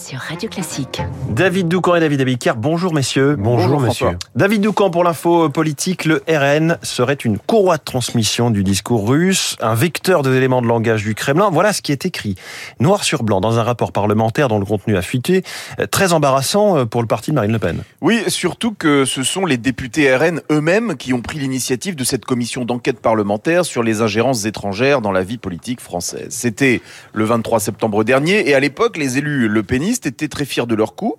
sur 0.00 0.18
Radio 0.18 0.48
Classique. 0.48 1.02
David 1.28 1.68
Doucan 1.68 1.96
et 1.96 2.00
David 2.00 2.22
Abiker, 2.22 2.54
bonjour 2.56 2.94
messieurs. 2.94 3.36
Bonjour, 3.38 3.80
monsieur. 3.80 4.08
David 4.34 4.62
Doucan 4.62 4.90
pour 4.90 5.04
l'info 5.04 5.50
politique, 5.50 6.06
le 6.06 6.22
RN 6.26 6.78
serait 6.82 7.14
une 7.14 7.38
courroie 7.38 7.76
de 7.76 7.82
transmission 7.82 8.50
du 8.50 8.64
discours 8.64 9.06
russe, 9.06 9.56
un 9.60 9.74
vecteur 9.74 10.22
des 10.22 10.34
éléments 10.34 10.62
de 10.62 10.66
langage 10.66 11.04
du 11.04 11.14
Kremlin. 11.14 11.50
Voilà 11.52 11.72
ce 11.74 11.82
qui 11.82 11.92
est 11.92 12.06
écrit 12.06 12.36
noir 12.78 13.04
sur 13.04 13.22
blanc 13.22 13.40
dans 13.40 13.58
un 13.58 13.62
rapport 13.62 13.92
parlementaire 13.92 14.48
dont 14.48 14.58
le 14.58 14.64
contenu 14.64 14.96
a 14.96 15.02
fuité, 15.02 15.42
très 15.90 16.12
embarrassant 16.14 16.86
pour 16.86 17.02
le 17.02 17.06
parti 17.06 17.30
de 17.30 17.36
Marine 17.36 17.52
Le 17.52 17.58
Pen. 17.58 17.82
Oui, 18.00 18.22
surtout 18.28 18.72
que 18.72 19.04
ce 19.04 19.22
sont 19.22 19.44
les 19.44 19.58
députés 19.58 20.14
RN 20.14 20.40
eux-mêmes 20.50 20.96
qui 20.96 21.12
ont 21.12 21.20
pris 21.20 21.38
l'initiative 21.38 21.94
de 21.94 22.04
cette 22.04 22.24
commission 22.24 22.64
d'enquête 22.64 23.00
parlementaire 23.00 23.66
sur 23.66 23.82
les 23.82 24.00
ingérences 24.00 24.46
étrangères 24.46 25.02
dans 25.02 25.12
la 25.12 25.22
vie 25.22 25.38
politique 25.38 25.80
française. 25.80 26.28
C'était 26.30 26.80
le 27.12 27.24
23 27.24 27.60
septembre 27.60 28.02
dernier 28.02 28.48
et 28.48 28.54
à 28.54 28.60
l'époque, 28.60 28.96
les 28.96 29.18
élus 29.18 29.48
le 29.48 29.62
étaient 29.92 30.28
très 30.28 30.44
fiers 30.44 30.66
de 30.66 30.74
leur 30.74 30.94
coup, 30.94 31.16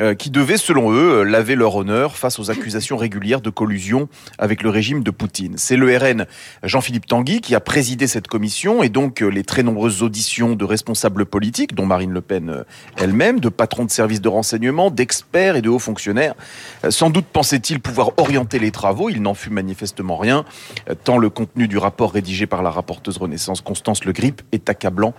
euh, 0.00 0.14
qui 0.14 0.30
devaient, 0.30 0.56
selon 0.56 0.92
eux, 0.92 1.20
euh, 1.20 1.22
laver 1.22 1.54
leur 1.54 1.76
honneur 1.76 2.16
face 2.16 2.40
aux 2.40 2.50
accusations 2.50 2.96
régulières 2.96 3.40
de 3.40 3.50
collusion 3.50 4.08
avec 4.38 4.64
le 4.64 4.70
régime 4.70 5.04
de 5.04 5.10
Poutine. 5.12 5.54
C'est 5.56 5.76
le 5.76 5.96
RN 5.96 6.26
Jean-Philippe 6.64 7.06
Tanguy 7.06 7.40
qui 7.40 7.54
a 7.54 7.60
présidé 7.60 8.08
cette 8.08 8.26
commission 8.26 8.82
et 8.82 8.88
donc 8.88 9.22
euh, 9.22 9.28
les 9.28 9.44
très 9.44 9.62
nombreuses 9.62 10.02
auditions 10.02 10.56
de 10.56 10.64
responsables 10.64 11.26
politiques, 11.26 11.76
dont 11.76 11.86
Marine 11.86 12.10
Le 12.10 12.20
Pen 12.20 12.64
elle-même, 12.96 13.38
de 13.38 13.48
patrons 13.48 13.84
de 13.84 13.90
services 13.90 14.20
de 14.20 14.28
renseignement, 14.28 14.90
d'experts 14.90 15.54
et 15.54 15.62
de 15.62 15.68
hauts 15.68 15.78
fonctionnaires. 15.78 16.34
Sans 16.88 17.10
doute 17.10 17.26
pensait-il 17.26 17.78
pouvoir 17.78 18.10
orienter 18.16 18.58
les 18.58 18.72
travaux, 18.72 19.10
il 19.10 19.22
n'en 19.22 19.34
fut 19.34 19.50
manifestement 19.50 20.16
rien, 20.16 20.44
tant 21.04 21.18
le 21.18 21.30
contenu 21.30 21.68
du 21.68 21.78
rapport 21.78 22.12
rédigé 22.12 22.46
par 22.46 22.62
la 22.62 22.70
rapporteuse 22.70 23.18
Renaissance 23.18 23.60
Constance 23.60 24.04
Le 24.04 24.12
Grip 24.12 24.42
est 24.50 24.68
accablant 24.68 25.14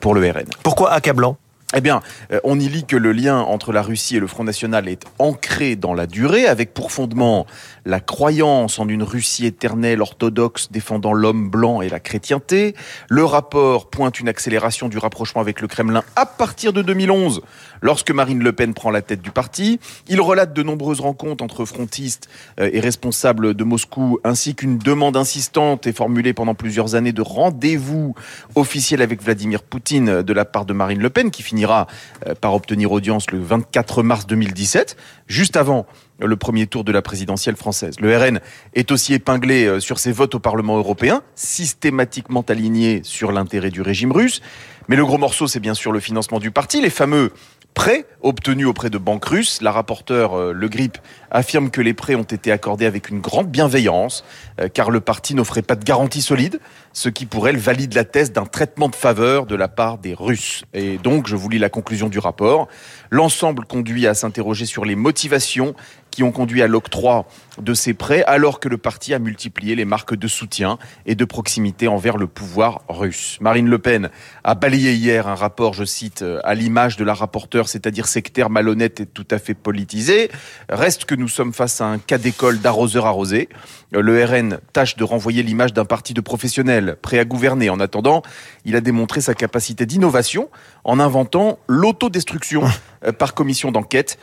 pour 0.00 0.14
le 0.14 0.30
RN. 0.30 0.46
Pourquoi 0.62 0.92
accablant? 0.92 1.36
Eh 1.72 1.80
bien, 1.80 2.00
euh, 2.32 2.40
on 2.42 2.58
y 2.58 2.68
lit 2.68 2.84
que 2.84 2.96
le 2.96 3.12
lien 3.12 3.38
entre 3.38 3.72
la 3.72 3.82
Russie 3.82 4.16
et 4.16 4.20
le 4.20 4.26
Front 4.26 4.42
National 4.42 4.88
est 4.88 5.04
ancré 5.20 5.76
dans 5.76 5.94
la 5.94 6.08
durée, 6.08 6.46
avec 6.46 6.74
pour 6.74 6.90
fondement 6.90 7.46
la 7.84 8.00
croyance 8.00 8.80
en 8.80 8.88
une 8.88 9.04
Russie 9.04 9.46
éternelle 9.46 10.02
orthodoxe 10.02 10.72
défendant 10.72 11.12
l'homme 11.12 11.48
blanc 11.48 11.80
et 11.80 11.88
la 11.88 12.00
chrétienté. 12.00 12.74
Le 13.08 13.24
rapport 13.24 13.88
pointe 13.88 14.18
une 14.18 14.28
accélération 14.28 14.88
du 14.88 14.98
rapprochement 14.98 15.40
avec 15.40 15.60
le 15.60 15.68
Kremlin 15.68 16.02
à 16.16 16.26
partir 16.26 16.72
de 16.72 16.82
2011, 16.82 17.40
lorsque 17.82 18.10
Marine 18.10 18.42
Le 18.42 18.52
Pen 18.52 18.74
prend 18.74 18.90
la 18.90 19.00
tête 19.00 19.22
du 19.22 19.30
parti. 19.30 19.78
Il 20.08 20.20
relate 20.20 20.52
de 20.52 20.64
nombreuses 20.64 21.00
rencontres 21.00 21.44
entre 21.44 21.64
frontistes 21.64 22.28
euh, 22.58 22.68
et 22.72 22.80
responsables 22.80 23.54
de 23.54 23.62
Moscou, 23.64 24.18
ainsi 24.24 24.56
qu'une 24.56 24.78
demande 24.78 25.16
insistante 25.16 25.86
et 25.86 25.92
formulée 25.92 26.32
pendant 26.32 26.56
plusieurs 26.56 26.96
années 26.96 27.12
de 27.12 27.22
rendez-vous 27.22 28.16
officiel 28.56 29.02
avec 29.02 29.22
Vladimir 29.22 29.62
Poutine 29.62 30.22
de 30.22 30.32
la 30.32 30.44
part 30.44 30.64
de 30.64 30.72
Marine 30.72 31.00
Le 31.00 31.10
Pen, 31.10 31.30
qui 31.30 31.44
finit 31.44 31.59
finira 31.60 31.86
euh, 32.26 32.34
par 32.34 32.54
obtenir 32.54 32.90
audience 32.90 33.30
le 33.30 33.38
24 33.38 34.02
mars 34.02 34.26
2017, 34.26 34.96
juste 35.26 35.58
avant 35.58 35.84
le 36.18 36.34
premier 36.36 36.66
tour 36.66 36.84
de 36.84 36.92
la 36.92 37.02
présidentielle 37.02 37.56
française. 37.56 38.00
Le 38.00 38.16
RN 38.16 38.40
est 38.72 38.90
aussi 38.90 39.12
épinglé 39.12 39.66
euh, 39.66 39.78
sur 39.78 39.98
ses 39.98 40.10
votes 40.10 40.34
au 40.34 40.38
Parlement 40.38 40.78
européen, 40.78 41.22
systématiquement 41.34 42.42
alignés 42.48 43.02
sur 43.04 43.30
l'intérêt 43.30 43.68
du 43.68 43.82
régime 43.82 44.10
russe. 44.10 44.40
Mais 44.88 44.96
le 44.96 45.04
gros 45.04 45.18
morceau, 45.18 45.48
c'est 45.48 45.60
bien 45.60 45.74
sûr 45.74 45.92
le 45.92 46.00
financement 46.00 46.38
du 46.38 46.50
parti, 46.50 46.80
les 46.80 46.88
fameux 46.88 47.30
prêts 47.74 48.06
obtenus 48.22 48.66
auprès 48.66 48.88
de 48.88 48.96
banques 48.96 49.26
russes. 49.26 49.60
La 49.60 49.70
rapporteure 49.70 50.38
euh, 50.38 50.52
Le 50.54 50.68
Grip 50.68 50.96
affirme 51.30 51.68
que 51.68 51.82
les 51.82 51.92
prêts 51.92 52.14
ont 52.14 52.22
été 52.22 52.50
accordés 52.52 52.86
avec 52.86 53.10
une 53.10 53.20
grande 53.20 53.48
bienveillance, 53.48 54.24
car 54.72 54.90
le 54.90 55.00
parti 55.00 55.34
n'offrait 55.34 55.62
pas 55.62 55.76
de 55.76 55.84
garantie 55.84 56.22
solide, 56.22 56.58
ce 56.92 57.08
qui 57.08 57.26
pour 57.26 57.48
elle 57.48 57.56
valide 57.56 57.94
la 57.94 58.04
thèse 58.04 58.32
d'un 58.32 58.46
traitement 58.46 58.88
de 58.88 58.94
faveur 58.94 59.46
de 59.46 59.54
la 59.54 59.68
part 59.68 59.98
des 59.98 60.14
Russes. 60.14 60.64
Et 60.74 60.98
donc, 60.98 61.26
je 61.26 61.36
vous 61.36 61.48
lis 61.48 61.58
la 61.58 61.68
conclusion 61.68 62.08
du 62.08 62.18
rapport. 62.18 62.68
L'ensemble 63.10 63.64
conduit 63.64 64.06
à 64.06 64.14
s'interroger 64.14 64.66
sur 64.66 64.84
les 64.84 64.96
motivations 64.96 65.74
qui 66.10 66.22
ont 66.22 66.32
conduit 66.32 66.62
à 66.62 66.66
l'octroi 66.66 67.26
de 67.60 67.74
ces 67.74 67.94
prêts, 67.94 68.22
alors 68.24 68.60
que 68.60 68.68
le 68.68 68.78
parti 68.78 69.14
a 69.14 69.18
multiplié 69.18 69.74
les 69.74 69.84
marques 69.84 70.14
de 70.14 70.28
soutien 70.28 70.78
et 71.06 71.14
de 71.14 71.24
proximité 71.24 71.88
envers 71.88 72.16
le 72.16 72.26
pouvoir 72.26 72.82
russe. 72.88 73.38
Marine 73.40 73.68
Le 73.68 73.78
Pen 73.78 74.10
a 74.44 74.54
balayé 74.54 74.94
hier 74.94 75.28
un 75.28 75.34
rapport, 75.34 75.74
je 75.74 75.84
cite, 75.84 76.22
euh, 76.22 76.40
à 76.44 76.54
l'image 76.54 76.96
de 76.96 77.04
la 77.04 77.14
rapporteure, 77.14 77.68
c'est-à-dire 77.68 78.06
sectaire, 78.06 78.50
malhonnête 78.50 79.00
et 79.00 79.06
tout 79.06 79.26
à 79.30 79.38
fait 79.38 79.54
politisé. 79.54 80.30
Reste 80.68 81.04
que 81.04 81.14
nous 81.14 81.28
sommes 81.28 81.52
face 81.52 81.80
à 81.80 81.86
un 81.86 81.98
cas 81.98 82.18
d'école 82.18 82.60
d'arroseur 82.60 83.06
arrosé. 83.06 83.48
Euh, 83.94 84.00
le 84.00 84.24
RN 84.24 84.58
tâche 84.72 84.96
de 84.96 85.04
renvoyer 85.04 85.42
l'image 85.42 85.72
d'un 85.72 85.84
parti 85.84 86.14
de 86.14 86.20
professionnels 86.20 86.96
prêt 87.02 87.18
à 87.18 87.24
gouverner. 87.24 87.70
En 87.70 87.80
attendant, 87.80 88.22
il 88.64 88.76
a 88.76 88.80
démontré 88.80 89.20
sa 89.20 89.34
capacité 89.34 89.86
d'innovation 89.86 90.48
en 90.84 90.98
inventant 90.98 91.58
l'autodestruction 91.66 92.62
euh, 93.04 93.12
par 93.12 93.34
commission 93.34 93.70
d'enquête 93.70 94.18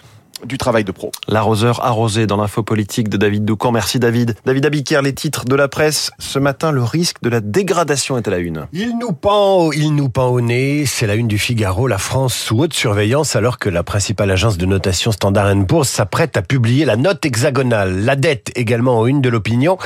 du 0.45 0.57
travail 0.57 0.83
de 0.83 0.91
pro. 0.91 1.11
L'arroseur 1.27 1.83
arrosé 1.83 2.27
dans 2.27 2.37
l'info 2.37 2.63
politique 2.63 3.09
de 3.09 3.17
David 3.17 3.45
Doucan. 3.45 3.71
Merci 3.71 3.99
David. 3.99 4.35
David 4.45 4.65
Abiker, 4.65 5.01
les 5.01 5.13
titres 5.13 5.45
de 5.45 5.55
la 5.55 5.67
presse. 5.67 6.11
Ce 6.19 6.37
matin, 6.39 6.71
le 6.71 6.83
risque 6.83 7.21
de 7.21 7.29
la 7.29 7.41
dégradation 7.41 8.17
est 8.17 8.27
à 8.27 8.31
la 8.31 8.37
une. 8.37 8.67
Il 8.71 8.97
nous 8.99 9.13
pend, 9.13 9.71
il 9.71 9.95
nous 9.95 10.09
pend 10.09 10.27
au 10.27 10.41
nez. 10.41 10.85
C'est 10.85 11.07
la 11.07 11.15
une 11.15 11.27
du 11.27 11.39
Figaro. 11.39 11.87
La 11.87 11.97
France 11.97 12.35
sous 12.35 12.59
haute 12.59 12.73
surveillance 12.73 13.35
alors 13.35 13.57
que 13.57 13.69
la 13.69 13.83
principale 13.83 14.29
agence 14.31 14.57
de 14.57 14.65
notation 14.65 15.11
Standard 15.11 15.53
Poor's 15.67 15.89
s'apprête 15.89 16.37
à 16.37 16.41
publier 16.41 16.85
la 16.85 16.97
note 16.97 17.25
hexagonale. 17.25 18.03
La 18.03 18.15
dette 18.15 18.51
également 18.55 18.99
en 18.99 19.05
une 19.07 19.21
de 19.21 19.29
l'opinion. 19.29 19.77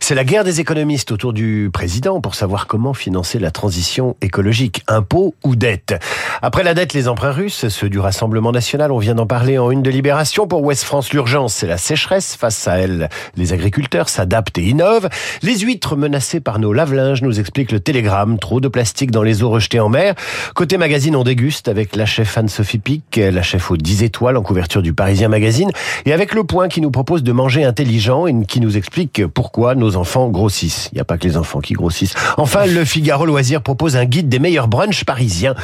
C'est 0.00 0.14
la 0.14 0.24
guerre 0.24 0.44
des 0.44 0.60
économistes 0.60 1.12
autour 1.12 1.32
du 1.32 1.70
président 1.72 2.20
pour 2.20 2.34
savoir 2.34 2.66
comment 2.66 2.94
financer 2.94 3.38
la 3.38 3.50
transition 3.50 4.16
écologique. 4.22 4.82
Impôt 4.88 5.34
ou 5.44 5.56
dette. 5.56 5.94
Après 6.40 6.62
la 6.62 6.74
dette, 6.74 6.94
les 6.94 7.08
emprunts 7.08 7.32
russes, 7.32 7.68
ceux 7.68 7.88
du 7.88 7.98
Rassemblement 7.98 8.52
national, 8.52 8.90
on 8.92 8.98
vient 8.98 9.14
d'en 9.14 9.26
parler 9.26 9.58
en 9.58 9.70
une 9.70 9.82
de 9.82 9.87
Libération 9.90 10.46
pour 10.46 10.62
Ouest 10.62 10.84
France, 10.84 11.12
l'urgence, 11.12 11.54
c'est 11.54 11.66
la 11.66 11.78
sécheresse. 11.78 12.36
Face 12.36 12.68
à 12.68 12.78
elle, 12.78 13.08
les 13.36 13.52
agriculteurs 13.52 14.08
s'adaptent 14.08 14.58
et 14.58 14.64
innovent. 14.64 15.08
Les 15.42 15.58
huîtres 15.58 15.96
menacées 15.96 16.40
par 16.40 16.58
nos 16.58 16.72
lave-linges, 16.72 17.22
nous 17.22 17.40
explique 17.40 17.72
le 17.72 17.80
Télégramme. 17.80 18.38
Trop 18.38 18.60
de 18.60 18.68
plastique 18.68 19.10
dans 19.10 19.22
les 19.22 19.42
eaux 19.42 19.50
rejetées 19.50 19.80
en 19.80 19.88
mer. 19.88 20.14
Côté 20.54 20.78
magazine, 20.78 21.16
on 21.16 21.24
déguste 21.24 21.68
avec 21.68 21.96
la 21.96 22.06
chef 22.06 22.36
Anne-Sophie 22.36 22.78
Pic, 22.78 23.16
la 23.16 23.42
chef 23.42 23.70
aux 23.70 23.76
10 23.76 24.02
étoiles 24.02 24.36
en 24.36 24.42
couverture 24.42 24.82
du 24.82 24.92
Parisien 24.92 25.28
Magazine, 25.28 25.70
et 26.06 26.12
avec 26.12 26.34
Le 26.34 26.44
Point 26.44 26.68
qui 26.68 26.80
nous 26.80 26.90
propose 26.90 27.22
de 27.22 27.32
manger 27.32 27.64
intelligent 27.64 28.26
et 28.26 28.34
qui 28.46 28.60
nous 28.60 28.76
explique 28.76 29.26
pourquoi 29.26 29.74
nos 29.74 29.96
enfants 29.96 30.28
grossissent. 30.28 30.88
Il 30.92 30.96
n'y 30.96 31.00
a 31.00 31.04
pas 31.04 31.18
que 31.18 31.26
les 31.26 31.36
enfants 31.36 31.60
qui 31.60 31.74
grossissent. 31.74 32.14
Enfin, 32.36 32.66
le 32.66 32.84
Figaro 32.84 33.26
Loisir 33.26 33.62
propose 33.62 33.96
un 33.96 34.04
guide 34.04 34.28
des 34.28 34.38
meilleurs 34.38 34.68
brunchs 34.68 35.04
parisiens. 35.04 35.54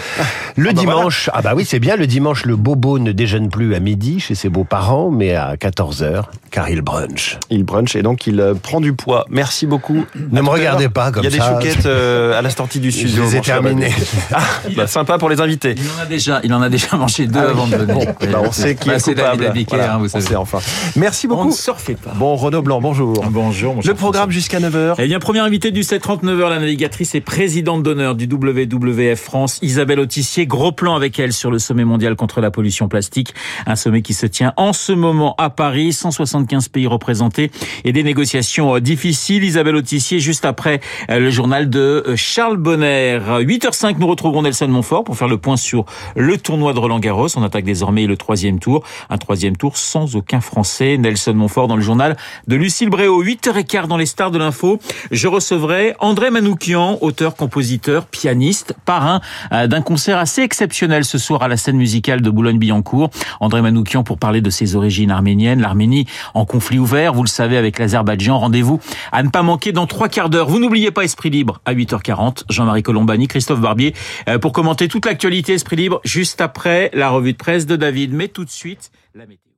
Le 0.56 0.70
Ah 0.70 0.72
bah 0.72 0.80
dimanche, 0.80 1.30
ah 1.32 1.42
bah 1.42 1.52
oui, 1.56 1.64
c'est 1.64 1.80
bien, 1.80 1.96
le 1.96 2.06
dimanche, 2.06 2.44
le 2.44 2.56
bobo 2.56 2.98
ne 2.98 3.12
déjeune 3.12 3.48
plus 3.48 3.74
à 3.74 3.80
midi 3.80 4.13
chez 4.20 4.34
ses 4.34 4.48
beaux-parents, 4.48 5.10
mais 5.10 5.34
à 5.34 5.56
14h, 5.56 6.24
car 6.50 6.68
il 6.70 6.80
brunch. 6.82 7.38
Il 7.50 7.64
brunch 7.64 7.96
et 7.96 8.02
donc 8.02 8.26
il 8.26 8.40
euh, 8.40 8.54
prend 8.54 8.80
du 8.80 8.92
poids. 8.94 9.24
Merci 9.30 9.66
beaucoup. 9.66 10.04
Ne 10.30 10.38
À 10.38 10.42
me 10.42 10.48
regardez 10.48 10.88
pas 10.88 11.10
comme 11.12 11.24
Il 11.24 11.30
y 11.32 11.38
a 11.38 11.42
ça. 11.42 11.54
des 11.60 11.68
chouquettes 11.68 11.86
euh, 11.86 12.38
à 12.38 12.42
la 12.42 12.50
sortie 12.50 12.80
du 12.80 12.90
studio. 12.92 13.22
les 13.24 13.36
ai 13.36 13.40
terminées. 13.40 13.88
David. 13.90 14.04
Ah, 14.32 14.40
bah, 14.76 14.86
sympa 14.86 15.18
pour 15.18 15.28
les 15.28 15.40
invités. 15.40 15.74
Il 15.76 15.84
en 15.98 16.02
a 16.02 16.06
déjà, 16.06 16.40
il 16.44 16.52
en 16.54 16.62
a 16.62 16.68
déjà 16.68 16.96
mangé 16.96 17.26
deux 17.26 17.38
Ah 17.40 17.50
avant 17.50 17.66
de 17.66 17.76
venir. 17.76 17.94
Bon, 17.94 18.04
bah, 18.32 18.40
on 18.44 18.52
sait 18.52 18.74
qui 18.74 18.88
Bah, 18.88 18.94
est 18.96 18.98
c'est 18.98 19.14
coupable. 19.14 19.42
David 19.44 19.66
Voilà, 19.68 19.94
hein, 19.94 19.98
vous 19.98 20.06
on 20.06 20.08
savez. 20.08 20.24
sait 20.26 20.36
enfin. 20.36 20.58
Merci 20.96 21.26
On 21.26 21.30
beaucoup. 21.30 21.48
ne 21.48 21.52
surfait 21.52 21.94
pas. 21.96 22.12
Bon, 22.14 22.36
Renaud 22.36 22.62
Blanc, 22.62 22.80
bonjour. 22.80 23.24
Bonjour, 23.30 23.74
mon 23.76 23.80
Le 23.84 23.94
programme 23.94 24.30
jusqu'à 24.30 24.60
9h. 24.60 24.94
Eh 24.98 25.06
bien, 25.06 25.18
première 25.18 25.44
invitée 25.44 25.70
du 25.70 25.82
739h, 25.82 26.48
la 26.50 26.58
navigatrice 26.58 27.14
et 27.14 27.20
présidente 27.20 27.82
d'honneur 27.82 28.14
du 28.14 28.26
WWF 28.26 29.20
France, 29.20 29.58
Isabelle 29.62 30.00
Autissier. 30.00 30.46
Gros 30.46 30.72
plan 30.72 30.94
avec 30.96 31.18
elle 31.18 31.32
sur 31.32 31.50
le 31.50 31.58
sommet 31.58 31.84
mondial 31.84 32.16
contre 32.16 32.40
la 32.40 32.50
pollution 32.50 32.88
plastique. 32.88 33.34
Un 33.66 33.76
sommet 33.76 34.02
qui 34.04 34.14
se 34.14 34.26
tient 34.26 34.52
en 34.56 34.72
ce 34.72 34.92
moment 34.92 35.34
à 35.38 35.50
Paris. 35.50 35.92
175 35.92 36.68
pays 36.68 36.86
représentés 36.86 37.50
et 37.84 37.92
des 37.92 38.04
négociations 38.04 38.76
euh, 38.76 38.80
difficiles. 38.80 39.42
Isabelle 39.42 39.74
Autissier, 39.74 40.20
juste 40.20 40.44
après 40.44 40.80
euh, 41.10 41.18
le 41.18 41.30
journal 41.30 41.68
de 41.68 42.04
euh, 42.06 42.16
Charles 42.16 42.58
Bonner. 42.58 43.18
8h05, 43.40 43.96
nous 43.98 44.06
retrouverons 44.06 44.42
Nelson 44.42 44.68
Montfort 44.68 45.02
pour 45.02 45.16
faire 45.16 45.28
le 45.28 45.38
point 45.38 45.56
sur 45.56 45.84
le 46.14 46.38
tournoi 46.38 46.72
de 46.72 46.78
Roland 46.78 47.00
Garros. 47.00 47.28
On 47.36 47.42
attaque 47.42 47.64
désormais 47.64 48.06
le 48.06 48.16
troisième 48.16 48.60
tour. 48.60 48.84
Un 49.10 49.18
troisième 49.18 49.56
tour 49.56 49.76
sans 49.76 50.14
aucun 50.14 50.40
Français. 50.40 50.96
Nelson 50.98 51.34
Montfort 51.34 51.66
dans 51.66 51.76
le 51.76 51.82
journal 51.82 52.16
de 52.46 52.56
Lucille 52.56 52.90
Bréau. 52.90 53.24
8h15 53.24 53.88
dans 53.88 53.96
les 53.96 54.06
stars 54.06 54.30
de 54.30 54.38
l'info. 54.38 54.78
Je 55.10 55.26
recevrai 55.26 55.94
André 55.98 56.30
Manoukian, 56.30 56.98
auteur, 57.00 57.34
compositeur, 57.34 58.06
pianiste, 58.06 58.74
parrain 58.84 59.20
d'un 59.50 59.80
concert 59.80 60.18
assez 60.18 60.42
exceptionnel 60.42 61.04
ce 61.04 61.18
soir 61.18 61.42
à 61.42 61.48
la 61.48 61.56
scène 61.56 61.76
musicale 61.76 62.20
de 62.20 62.30
Boulogne-Billancourt. 62.30 63.10
André 63.40 63.62
Manoukian 63.62 63.93
pour 64.02 64.18
parler 64.18 64.40
de 64.40 64.50
ses 64.50 64.76
origines 64.76 65.10
arméniennes, 65.10 65.60
l'Arménie 65.60 66.06
en 66.34 66.44
conflit 66.44 66.78
ouvert, 66.78 67.14
vous 67.14 67.22
le 67.22 67.28
savez, 67.28 67.56
avec 67.56 67.78
l'Azerbaïdjan. 67.78 68.38
Rendez-vous 68.38 68.80
à 69.12 69.22
ne 69.22 69.28
pas 69.28 69.42
manquer 69.42 69.72
dans 69.72 69.86
trois 69.86 70.08
quarts 70.08 70.30
d'heure. 70.30 70.48
Vous 70.48 70.58
n'oubliez 70.58 70.90
pas 70.90 71.04
Esprit 71.04 71.30
Libre 71.30 71.60
à 71.64 71.74
8h40. 71.74 72.44
Jean-Marie 72.48 72.82
Colombani, 72.82 73.28
Christophe 73.28 73.60
Barbier 73.60 73.94
euh, 74.28 74.38
pour 74.38 74.52
commenter 74.52 74.88
toute 74.88 75.06
l'actualité 75.06 75.54
Esprit 75.54 75.76
Libre 75.76 76.00
juste 76.04 76.40
après 76.40 76.90
la 76.94 77.10
revue 77.10 77.32
de 77.32 77.38
presse 77.38 77.66
de 77.66 77.76
David. 77.76 78.12
Mais 78.12 78.28
tout 78.28 78.44
de 78.44 78.50
suite, 78.50 78.90
la 79.14 79.26
météo. 79.26 79.53